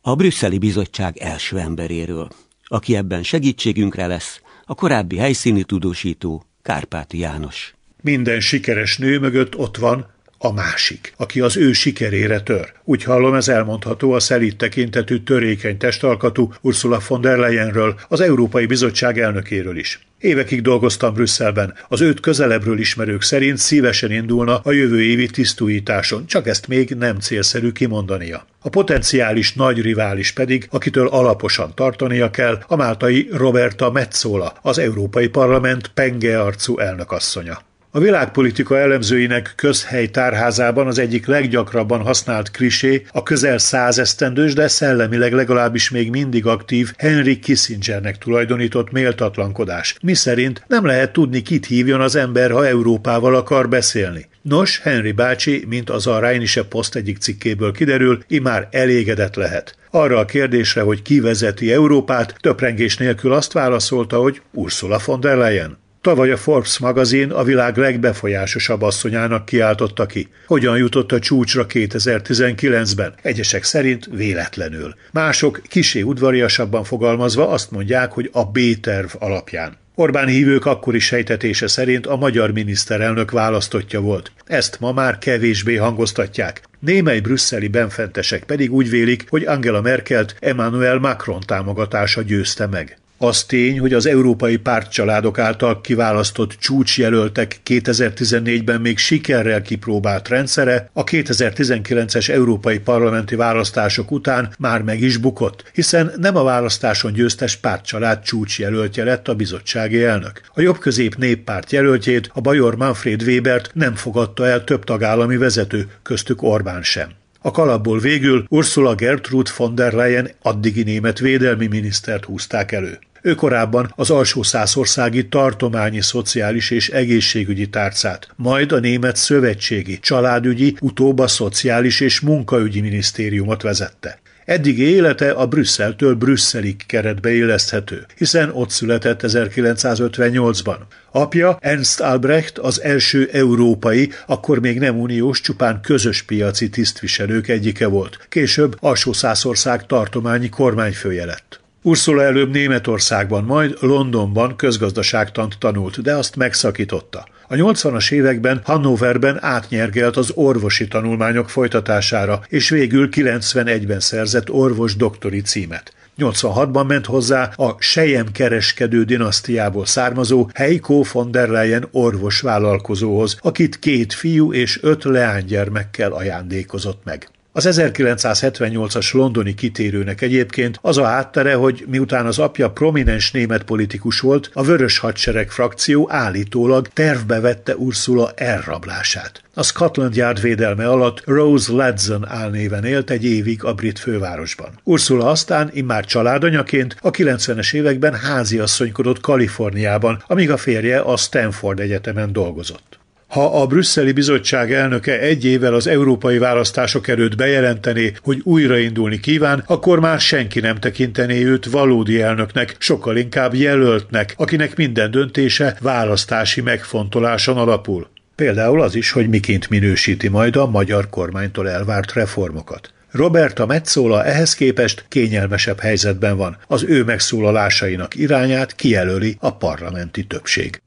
a 0.00 0.14
brüsszeli 0.14 0.58
bizottság 0.58 1.16
első 1.16 1.58
emberéről, 1.58 2.28
aki 2.64 2.96
ebben 2.96 3.22
segítségünkre 3.22 4.06
lesz, 4.06 4.40
a 4.64 4.74
korábbi 4.74 5.16
helyszíni 5.16 5.64
tudósító 5.64 6.44
Kárpáti 6.62 7.18
János. 7.18 7.74
Minden 8.00 8.40
sikeres 8.40 8.98
nő 8.98 9.18
mögött 9.18 9.56
ott 9.56 9.76
van 9.76 10.11
a 10.44 10.52
másik, 10.52 11.12
aki 11.16 11.40
az 11.40 11.56
ő 11.56 11.72
sikerére 11.72 12.40
tör. 12.40 12.72
Úgy 12.84 13.02
hallom, 13.02 13.34
ez 13.34 13.48
elmondható 13.48 14.12
a 14.12 14.20
szelít 14.20 14.56
tekintetű 14.56 15.18
törékeny 15.18 15.76
testalkatú 15.76 16.52
Ursula 16.60 17.00
von 17.08 17.20
der 17.20 17.36
Leyenről, 17.36 18.00
az 18.08 18.20
Európai 18.20 18.66
Bizottság 18.66 19.18
elnökéről 19.18 19.76
is. 19.76 20.00
Évekig 20.18 20.62
dolgoztam 20.62 21.14
Brüsszelben. 21.14 21.74
Az 21.88 22.00
őt 22.00 22.20
közelebbről 22.20 22.78
ismerők 22.78 23.22
szerint 23.22 23.58
szívesen 23.58 24.12
indulna 24.12 24.58
a 24.58 24.72
jövő 24.72 25.02
évi 25.02 25.26
tisztújításon, 25.26 26.26
csak 26.26 26.46
ezt 26.46 26.68
még 26.68 26.90
nem 26.90 27.18
célszerű 27.18 27.72
kimondania. 27.72 28.46
A 28.60 28.68
potenciális 28.68 29.52
nagy 29.52 29.80
rivális 29.80 30.32
pedig, 30.32 30.66
akitől 30.70 31.08
alaposan 31.08 31.74
tartania 31.74 32.30
kell, 32.30 32.62
a 32.66 32.76
máltai 32.76 33.28
Roberta 33.32 33.90
Metzola, 33.90 34.54
az 34.62 34.78
Európai 34.78 35.28
Parlament 35.28 35.88
penge 35.88 36.40
arcú 36.40 36.78
elnökasszonya. 36.78 37.70
A 37.94 38.00
világpolitika 38.00 38.78
elemzőinek 38.78 39.52
közhely 39.56 40.06
tárházában 40.06 40.86
az 40.86 40.98
egyik 40.98 41.26
leggyakrabban 41.26 42.00
használt 42.00 42.50
krisé 42.50 43.02
a 43.10 43.22
közel 43.22 43.58
százesztendős, 43.58 44.54
de 44.54 44.68
szellemileg 44.68 45.32
legalábbis 45.32 45.90
még 45.90 46.10
mindig 46.10 46.46
aktív 46.46 46.92
Henry 46.98 47.38
Kissingernek 47.38 48.18
tulajdonított 48.18 48.90
méltatlankodás, 48.90 49.96
Mi 50.02 50.14
szerint 50.14 50.64
nem 50.66 50.86
lehet 50.86 51.12
tudni, 51.12 51.42
kit 51.42 51.66
hívjon 51.66 52.00
az 52.00 52.16
ember, 52.16 52.50
ha 52.50 52.66
Európával 52.66 53.34
akar 53.34 53.68
beszélni. 53.68 54.28
Nos, 54.42 54.78
Henry 54.78 55.12
bácsi, 55.12 55.64
mint 55.68 55.90
az 55.90 56.06
a 56.06 56.18
Rheinische 56.18 56.62
Post 56.62 56.94
egyik 56.94 57.18
cikkéből 57.18 57.72
kiderül, 57.72 58.24
imár 58.28 58.68
elégedett 58.70 59.34
lehet. 59.34 59.76
Arra 59.90 60.18
a 60.18 60.24
kérdésre, 60.24 60.80
hogy 60.80 61.02
ki 61.02 61.20
vezeti 61.20 61.72
Európát, 61.72 62.34
töprengés 62.40 62.96
nélkül 62.96 63.32
azt 63.32 63.52
válaszolta, 63.52 64.16
hogy 64.16 64.42
Ursula 64.52 65.00
von 65.04 65.20
der 65.20 65.36
Leyen. 65.36 65.81
Tavaly 66.02 66.30
a 66.30 66.36
Forbes 66.36 66.78
magazin 66.78 67.30
a 67.30 67.42
világ 67.42 67.76
legbefolyásosabb 67.76 68.82
asszonyának 68.82 69.44
kiáltotta 69.44 70.06
ki. 70.06 70.28
Hogyan 70.46 70.76
jutott 70.76 71.12
a 71.12 71.18
csúcsra 71.18 71.66
2019-ben? 71.68 73.14
Egyesek 73.22 73.64
szerint 73.64 74.08
véletlenül. 74.10 74.94
Mások 75.12 75.62
kisé 75.68 76.00
udvariasabban 76.00 76.84
fogalmazva 76.84 77.48
azt 77.48 77.70
mondják, 77.70 78.12
hogy 78.12 78.30
a 78.32 78.44
B-terv 78.44 79.08
alapján. 79.18 79.76
Orbán 79.94 80.26
hívők 80.26 80.66
akkori 80.66 80.98
sejtetése 80.98 81.66
szerint 81.66 82.06
a 82.06 82.16
magyar 82.16 82.52
miniszterelnök 82.52 83.30
választottja 83.30 84.00
volt. 84.00 84.32
Ezt 84.46 84.80
ma 84.80 84.92
már 84.92 85.18
kevésbé 85.18 85.76
hangoztatják. 85.76 86.62
Némely 86.78 87.20
brüsszeli 87.20 87.68
benfentesek 87.68 88.44
pedig 88.44 88.72
úgy 88.72 88.90
vélik, 88.90 89.24
hogy 89.28 89.44
Angela 89.44 89.80
Merkelt 89.80 90.36
Emmanuel 90.40 90.98
Macron 90.98 91.40
támogatása 91.46 92.22
győzte 92.22 92.66
meg. 92.66 92.96
Az 93.22 93.44
tény, 93.44 93.80
hogy 93.80 93.92
az 93.92 94.06
európai 94.06 94.56
pártcsaládok 94.56 95.38
által 95.38 95.80
kiválasztott 95.80 96.56
csúcsjelöltek 96.58 97.60
2014-ben 97.64 98.80
még 98.80 98.98
sikerrel 98.98 99.62
kipróbált 99.62 100.28
rendszere 100.28 100.90
a 100.92 101.04
2019-es 101.04 102.30
európai 102.30 102.78
parlamenti 102.78 103.34
választások 103.34 104.10
után 104.10 104.54
már 104.58 104.82
meg 104.82 105.00
is 105.00 105.16
bukott, 105.16 105.70
hiszen 105.72 106.12
nem 106.16 106.36
a 106.36 106.42
választáson 106.42 107.12
győztes 107.12 107.56
pártcsalád 107.56 108.22
csúcsjelöltje 108.22 109.04
lett 109.04 109.28
a 109.28 109.34
bizottsági 109.34 110.04
elnök. 110.04 110.40
A 110.54 110.60
jobbközép 110.60 111.16
néppárt 111.16 111.72
jelöltjét, 111.72 112.30
a 112.32 112.40
Bajor 112.40 112.76
Manfred 112.76 113.22
Webert 113.22 113.70
nem 113.74 113.94
fogadta 113.94 114.46
el 114.46 114.64
több 114.64 114.84
tagállami 114.84 115.36
vezető, 115.36 115.90
köztük 116.02 116.42
Orbán 116.42 116.82
sem. 116.82 117.08
A 117.40 117.50
kalapból 117.50 117.98
végül 117.98 118.44
Ursula 118.48 118.94
Gertrud 118.94 119.48
von 119.56 119.74
der 119.74 119.92
Leyen 119.92 120.30
addigi 120.42 120.82
német 120.82 121.18
védelmi 121.18 121.66
minisztert 121.66 122.24
húzták 122.24 122.72
elő. 122.72 122.98
Ő 123.24 123.34
korábban 123.34 123.92
az 123.96 124.10
alsó 124.10 124.42
százországi 124.42 125.28
tartományi 125.28 126.00
szociális 126.00 126.70
és 126.70 126.88
egészségügyi 126.88 127.68
tárcát, 127.68 128.28
majd 128.36 128.72
a 128.72 128.78
német 128.78 129.16
szövetségi, 129.16 129.98
családügyi, 130.00 130.76
utóbb 130.80 131.18
a 131.18 131.26
szociális 131.26 132.00
és 132.00 132.20
munkaügyi 132.20 132.80
minisztériumot 132.80 133.62
vezette. 133.62 134.20
Eddigi 134.44 134.82
élete 134.82 135.30
a 135.30 135.46
Brüsszeltől 135.46 136.14
Brüsszelig 136.14 136.86
keretbe 136.86 137.32
illeszthető, 137.32 138.06
hiszen 138.16 138.50
ott 138.52 138.70
született 138.70 139.20
1958-ban. 139.22 140.76
Apja 141.10 141.56
Ernst 141.60 142.00
Albrecht 142.00 142.58
az 142.58 142.82
első 142.82 143.28
európai, 143.32 144.10
akkor 144.26 144.60
még 144.60 144.78
nem 144.78 145.00
uniós, 145.00 145.40
csupán 145.40 145.80
közös 145.80 146.22
piaci 146.22 146.68
tisztviselők 146.68 147.48
egyike 147.48 147.86
volt. 147.86 148.26
Később 148.28 148.76
alsó 148.80 149.12
százország 149.12 149.86
tartományi 149.86 150.48
kormányfője 150.48 151.24
lett. 151.24 151.61
Ursula 151.84 152.22
előbb 152.22 152.50
Németországban, 152.50 153.44
majd 153.44 153.76
Londonban 153.80 154.56
közgazdaságtant 154.56 155.56
tanult, 155.58 156.02
de 156.02 156.14
azt 156.14 156.36
megszakította. 156.36 157.26
A 157.48 157.54
80-as 157.54 158.12
években 158.12 158.60
Hannoverben 158.64 159.38
átnyergelt 159.40 160.16
az 160.16 160.30
orvosi 160.34 160.88
tanulmányok 160.88 161.50
folytatására, 161.50 162.40
és 162.48 162.68
végül 162.68 163.08
91-ben 163.10 164.00
szerzett 164.00 164.50
orvos 164.50 164.96
doktori 164.96 165.40
címet. 165.40 165.92
86-ban 166.18 166.86
ment 166.86 167.06
hozzá 167.06 167.50
a 167.56 167.76
Sejem 167.78 168.32
kereskedő 168.32 169.04
dinasztiából 169.04 169.86
származó 169.86 170.48
Heiko 170.54 171.02
von 171.12 171.30
der 171.30 171.48
Leyen 171.48 171.88
orvos 171.90 172.40
vállalkozóhoz, 172.40 173.36
akit 173.40 173.78
két 173.78 174.12
fiú 174.12 174.52
és 174.52 174.82
öt 174.82 175.04
leánygyermekkel 175.04 176.12
ajándékozott 176.12 177.00
meg. 177.04 177.31
Az 177.54 177.68
1978-as 177.70 179.14
londoni 179.14 179.54
kitérőnek 179.54 180.20
egyébként 180.20 180.78
az 180.82 180.98
a 180.98 181.04
háttere, 181.04 181.54
hogy 181.54 181.84
miután 181.88 182.26
az 182.26 182.38
apja 182.38 182.70
prominens 182.70 183.30
német 183.30 183.62
politikus 183.62 184.20
volt, 184.20 184.50
a 184.52 184.62
Vörös 184.62 184.98
Hadsereg 184.98 185.50
frakció 185.50 186.08
állítólag 186.10 186.88
tervbe 186.88 187.40
vette 187.40 187.76
Ursula 187.76 188.32
elrablását. 188.34 189.42
A 189.54 189.62
Scotland 189.62 190.16
Yard 190.16 190.40
védelme 190.40 190.88
alatt 190.88 191.22
Rose 191.24 191.72
Ladson 191.72 192.28
álnéven 192.28 192.84
élt 192.84 193.10
egy 193.10 193.24
évig 193.24 193.64
a 193.64 193.74
brit 193.74 193.98
fővárosban. 193.98 194.80
Ursula 194.84 195.26
aztán 195.26 195.70
immár 195.72 196.04
családanyaként 196.04 196.96
a 197.00 197.10
90-es 197.10 197.74
években 197.74 198.14
háziasszonykodott 198.14 199.20
Kaliforniában, 199.20 200.22
amíg 200.26 200.50
a 200.50 200.56
férje 200.56 201.00
a 201.00 201.16
Stanford 201.16 201.80
Egyetemen 201.80 202.32
dolgozott. 202.32 203.00
Ha 203.32 203.60
a 203.60 203.66
brüsszeli 203.66 204.12
bizottság 204.12 204.72
elnöke 204.72 205.20
egy 205.20 205.44
évvel 205.44 205.74
az 205.74 205.86
európai 205.86 206.38
választások 206.38 207.08
előtt 207.08 207.36
bejelentené, 207.36 208.12
hogy 208.22 208.40
újraindulni 208.42 209.20
kíván, 209.20 209.64
akkor 209.66 210.00
már 210.00 210.20
senki 210.20 210.60
nem 210.60 210.76
tekintené 210.76 211.44
őt 211.44 211.66
valódi 211.66 212.20
elnöknek, 212.20 212.76
sokkal 212.78 213.16
inkább 213.16 213.54
jelöltnek, 213.54 214.34
akinek 214.36 214.76
minden 214.76 215.10
döntése 215.10 215.76
választási 215.80 216.60
megfontoláson 216.60 217.56
alapul. 217.56 218.08
Például 218.34 218.82
az 218.82 218.94
is, 218.94 219.10
hogy 219.10 219.28
miként 219.28 219.70
minősíti 219.70 220.28
majd 220.28 220.56
a 220.56 220.66
magyar 220.66 221.08
kormánytól 221.10 221.70
elvárt 221.70 222.12
reformokat. 222.12 222.92
Roberta 223.10 223.66
Metzola 223.66 224.24
ehhez 224.24 224.54
képest 224.54 225.04
kényelmesebb 225.08 225.80
helyzetben 225.80 226.36
van. 226.36 226.56
Az 226.66 226.84
ő 226.84 227.04
megszólalásainak 227.04 228.14
irányát 228.14 228.74
kijelöli 228.74 229.36
a 229.40 229.56
parlamenti 229.56 230.24
többség. 230.26 230.82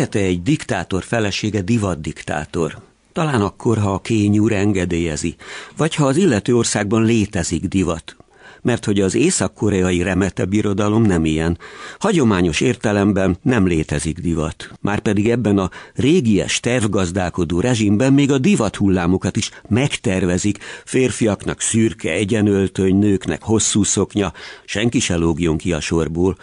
Lehet-e 0.00 0.18
egy 0.18 0.42
diktátor 0.42 1.02
felesége 1.02 1.60
divatdiktátor? 1.60 2.78
Talán 3.12 3.40
akkor, 3.40 3.78
ha 3.78 3.92
a 3.92 4.00
kényúr 4.00 4.52
engedélyezi, 4.52 5.36
vagy 5.76 5.94
ha 5.94 6.06
az 6.06 6.16
illető 6.16 6.56
országban 6.56 7.04
létezik 7.04 7.64
divat. 7.64 8.16
Mert 8.62 8.84
hogy 8.84 9.00
az 9.00 9.14
észak-koreai 9.14 10.02
remete 10.02 10.44
birodalom 10.44 11.02
nem 11.02 11.24
ilyen. 11.24 11.58
Hagyományos 11.98 12.60
értelemben 12.60 13.38
nem 13.42 13.66
létezik 13.66 14.18
divat. 14.18 14.70
Márpedig 14.80 15.30
ebben 15.30 15.58
a 15.58 15.70
régies 15.94 16.60
tervgazdálkodó 16.60 17.60
rezsimben 17.60 18.12
még 18.12 18.30
a 18.32 18.38
divat 18.38 18.76
hullámokat 18.76 19.36
is 19.36 19.50
megtervezik. 19.68 20.58
Férfiaknak 20.84 21.60
szürke 21.60 22.10
egyenöltöny, 22.10 22.96
nőknek 22.96 23.42
hosszú 23.42 23.82
szoknya, 23.82 24.32
senki 24.64 25.00
se 25.00 25.16
lógjon 25.16 25.56
ki 25.56 25.72
a 25.72 25.80
sorból. 25.80 26.36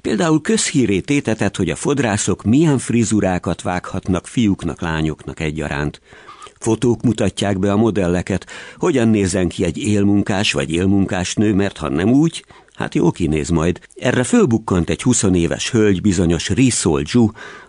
Például 0.00 0.40
közhíré 0.40 1.00
tétetett, 1.00 1.56
hogy 1.56 1.70
a 1.70 1.76
fodrászok 1.76 2.42
milyen 2.42 2.78
frizurákat 2.78 3.62
vághatnak 3.62 4.26
fiúknak, 4.26 4.80
lányoknak 4.80 5.40
egyaránt. 5.40 6.00
Fotók 6.64 7.02
mutatják 7.02 7.58
be 7.58 7.72
a 7.72 7.76
modelleket, 7.76 8.46
hogyan 8.76 9.08
nézzen 9.08 9.48
ki 9.48 9.64
egy 9.64 9.78
élmunkás 9.78 10.52
vagy 10.52 10.70
élmunkás 10.70 11.34
nő, 11.34 11.54
mert 11.54 11.76
ha 11.76 11.88
nem 11.88 12.12
úgy, 12.12 12.44
Hát 12.74 12.94
jó 12.94 13.10
kinéz 13.10 13.48
majd. 13.48 13.80
Erre 13.94 14.22
fölbukkant 14.22 14.90
egy 14.90 15.02
20 15.02 15.22
éves 15.22 15.70
hölgy, 15.70 16.00
bizonyos 16.00 16.48
Risol 16.48 17.02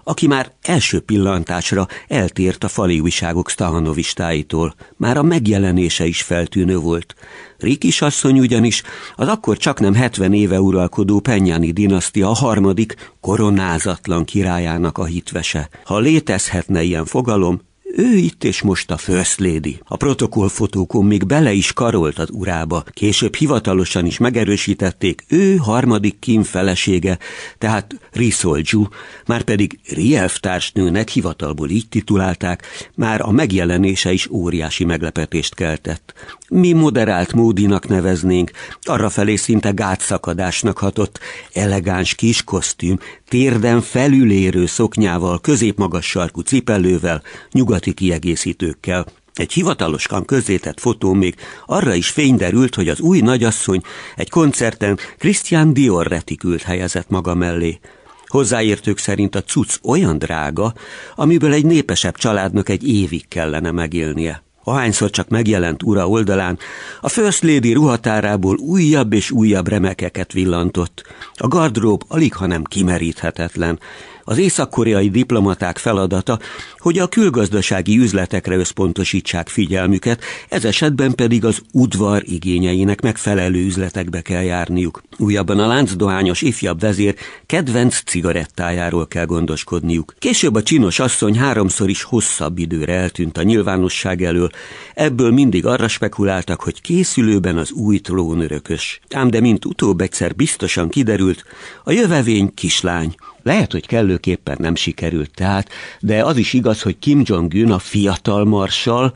aki 0.04 0.28
már 0.28 0.52
első 0.62 1.00
pillantásra 1.00 1.88
eltért 2.08 2.64
a 2.64 2.68
fali 2.68 3.00
újságok 3.00 3.50
Stahanovistáitól. 3.50 4.76
Már 4.98 5.18
a 5.18 5.24
megjelenése 5.24 6.06
is 6.06 6.22
feltűnő 6.22 6.78
volt. 6.78 7.16
Rikis 7.58 8.02
asszony 8.02 8.40
ugyanis 8.40 8.84
az 9.16 9.28
akkor 9.28 9.58
csak 9.58 9.80
nem 9.80 9.94
70 9.94 10.34
éve 10.34 10.62
uralkodó 10.62 11.20
Penyáni 11.20 11.72
dinasztia 11.72 12.28
harmadik 12.28 13.12
koronázatlan 13.22 14.26
királyának 14.26 14.98
a 14.98 15.06
hitvese. 15.06 15.70
Ha 15.84 16.00
létezhetne 16.00 16.84
ilyen 16.84 17.06
fogalom, 17.06 17.62
ő 17.96 18.16
itt 18.16 18.44
és 18.44 18.62
most 18.62 18.92
a 18.92 18.98
First 18.98 19.40
Lady. 19.40 19.80
A 19.84 19.96
protokollfotókon 19.96 21.06
még 21.06 21.26
bele 21.26 21.52
is 21.52 21.74
karolt 21.74 22.20
az 22.20 22.30
urába. 22.32 22.84
Később 22.94 23.36
hivatalosan 23.36 24.06
is 24.06 24.18
megerősítették, 24.18 25.26
ő 25.28 25.56
harmadik 25.56 26.20
Kim 26.20 26.44
felesége, 26.44 27.18
tehát 27.58 27.96
Risolju, 28.12 28.88
már 29.26 29.42
pedig 29.42 29.80
Rielf 29.90 30.40
társnőnek 30.40 31.10
hivatalból 31.10 31.70
így 31.70 31.90
titulálták, 31.90 32.64
már 32.96 33.22
a 33.22 33.32
megjelenése 33.32 34.12
is 34.12 34.30
óriási 34.30 34.86
meglepetést 34.86 35.56
keltett. 35.56 36.14
Mi 36.50 36.74
moderált 36.74 37.34
módinak 37.34 37.88
neveznénk, 37.88 38.52
arrafelé 38.84 39.36
szinte 39.36 39.72
gátszakadásnak 39.72 40.78
hatott, 40.78 41.20
elegáns 41.54 42.16
kis 42.16 42.44
kosztüm, 42.44 43.00
térden 43.28 43.82
felülérő 43.82 44.66
szoknyával, 44.66 45.42
középmagas 45.42 46.06
sarkú 46.06 46.42
cipellővel, 46.42 47.22
nyugati 47.52 47.94
kiegészítőkkel. 47.94 49.06
Egy 49.34 49.52
hivatalosan 49.54 50.26
közzétett 50.26 50.80
fotó 50.80 51.14
még 51.14 51.36
arra 51.66 51.94
is 51.94 52.10
fény 52.10 52.36
derült, 52.36 52.76
hogy 52.76 52.90
az 52.90 53.00
új 53.00 53.20
nagyasszony 53.20 53.82
egy 54.16 54.30
koncerten 54.30 54.98
Christian 55.18 55.74
Dior 55.74 56.08
retikült 56.08 56.62
helyezett 56.62 57.10
maga 57.10 57.36
mellé. 57.36 57.80
Hozzáértők 58.28 58.98
szerint 58.98 59.36
a 59.36 59.44
cucc 59.44 59.76
olyan 59.84 60.18
drága, 60.18 60.74
amiből 61.16 61.54
egy 61.54 61.66
népesebb 61.66 62.16
családnak 62.16 62.70
egy 62.70 62.88
évig 62.88 63.28
kellene 63.28 63.72
megélnie. 63.72 64.45
Ahányszor 64.68 65.10
csak 65.10 65.30
megjelent 65.30 65.84
ura 65.84 66.08
oldalán, 66.08 66.58
a 67.02 67.10
First 67.10 67.44
Lady 67.44 67.74
ruhatárából 67.74 68.58
újabb 68.58 69.14
és 69.14 69.32
újabb 69.32 69.68
remekeket 69.68 70.34
villantott. 70.34 71.04
A 71.34 71.48
gardrób 71.48 72.04
alig, 72.08 72.34
hanem 72.34 72.64
kimeríthetetlen. 72.64 73.80
Az 74.28 74.38
észak-koreai 74.38 75.10
diplomaták 75.10 75.78
feladata, 75.78 76.40
hogy 76.78 76.98
a 76.98 77.08
külgazdasági 77.08 77.98
üzletekre 77.98 78.56
összpontosítsák 78.56 79.50
figyelmüket, 79.50 80.24
ez 80.50 80.66
esetben 80.66 81.16
pedig 81.16 81.46
az 81.46 81.62
udvar 81.72 82.24
igényeinek 82.26 83.02
megfelelő 83.02 83.66
üzletekbe 83.66 84.22
kell 84.22 84.42
járniuk. 84.44 85.04
Újabban 85.18 85.60
a 85.60 85.68
láncdohányos 85.68 86.42
ifjabb 86.42 86.80
vezér 86.80 87.16
kedvenc 87.46 88.04
cigarettájáról 88.04 89.08
kell 89.08 89.26
gondoskodniuk. 89.26 90.14
Később 90.20 90.56
a 90.56 90.64
csinos 90.64 91.00
asszony 91.00 91.38
háromszor 91.38 91.90
is 91.90 92.04
hosszabb 92.04 92.58
időre 92.58 92.94
eltűnt 92.94 93.38
a 93.38 93.44
nyilvánosság 93.44 94.24
elől, 94.24 94.50
ebből 94.94 95.32
mindig 95.32 95.66
arra 95.66 95.88
spekuláltak, 95.88 96.62
hogy 96.62 96.82
készülőben 96.82 97.58
az 97.58 97.72
új 97.72 98.00
trónörökös. 98.00 99.00
Ám 99.10 99.30
de 99.30 99.40
mint 99.40 99.66
utóbb 99.66 100.02
egyszer 100.02 100.36
biztosan 100.36 100.90
kiderült, 100.90 101.44
a 101.84 101.92
jövevény 101.92 102.54
kislány, 102.54 103.16
lehet, 103.46 103.72
hogy 103.72 103.88
kellőképpen 103.88 104.58
nem 104.60 104.76
sikerült 104.76 105.32
tehát, 105.32 105.70
de 106.00 106.24
az 106.24 106.38
is 106.38 106.54
igaz, 106.54 106.82
hogy 106.82 107.00
Kim 107.00 107.22
Jong-un 107.26 107.72
a 107.72 107.80
fiatal 107.80 108.46
marsal 108.46 109.14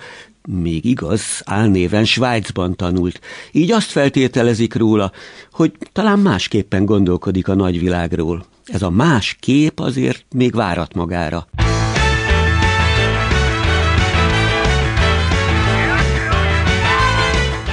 még 0.47 0.85
igaz, 0.85 1.21
álnéven 1.45 2.05
Svájcban 2.05 2.75
tanult. 2.75 3.19
Így 3.51 3.71
azt 3.71 3.89
feltételezik 3.89 4.75
róla, 4.75 5.11
hogy 5.51 5.71
talán 5.91 6.19
másképpen 6.19 6.85
gondolkodik 6.85 7.47
a 7.47 7.55
nagyvilágról. 7.55 8.45
Ez 8.65 8.81
a 8.81 8.89
más 8.89 9.37
kép 9.39 9.79
azért 9.79 10.25
még 10.35 10.55
várat 10.55 10.93
magára. 10.93 11.47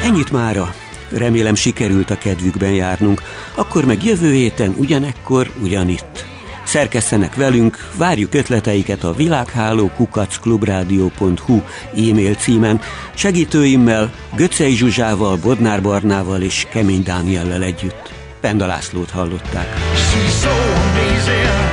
Ennyit 0.02 0.32
mára. 0.32 0.74
Remélem 1.10 1.54
sikerült 1.54 2.10
a 2.10 2.18
kedvükben 2.18 2.72
járnunk, 2.72 3.22
akkor 3.54 3.84
meg 3.84 4.04
jövő 4.04 4.32
héten 4.32 4.74
ugyanekkor 4.78 5.50
ugyanitt. 5.62 6.35
Szerkesztenek 6.66 7.34
velünk, 7.34 7.88
várjuk 7.96 8.34
ötleteiket 8.34 9.04
a 9.04 9.12
világháló 9.12 9.90
kukacklubrádió.hu 9.96 11.60
e-mail 11.92 12.34
címen, 12.34 12.80
segítőimmel, 13.14 14.12
Göcei 14.36 14.74
Zsuzsával, 14.74 15.36
Bodnár 15.36 15.82
Barnával 15.82 16.42
és 16.42 16.66
Kemény 16.70 17.02
Dániellel 17.02 17.62
együtt. 17.62 18.12
Penda 18.40 18.66
Lászlót 18.66 19.10
hallották. 19.10 19.66
She's 19.94 20.42
so 20.42 20.50
amazing. 20.50 21.66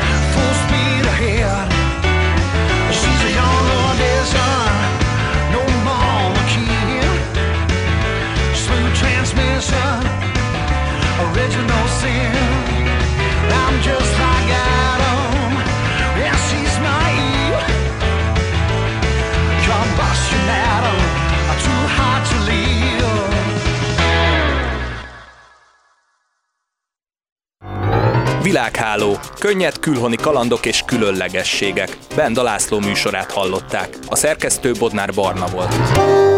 Világháló. 28.53 29.17
Könnyed 29.39 29.79
külhoni 29.79 30.15
kalandok 30.15 30.65
és 30.65 30.83
különlegességek. 30.85 31.97
Benda 32.15 32.43
László 32.43 32.79
műsorát 32.79 33.31
hallották. 33.31 33.97
A 34.07 34.15
szerkesztő 34.15 34.71
Bodnár 34.79 35.13
Barna 35.13 35.45
volt. 35.47 36.32